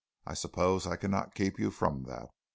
[0.25, 2.29] "I suppose I cannot keep you from that.